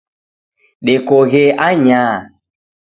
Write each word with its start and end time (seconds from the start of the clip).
Dekoghe 0.85 1.43
anyaha 1.67 2.21